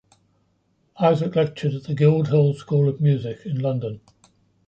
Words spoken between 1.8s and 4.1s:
the Guildhall School of Music in London.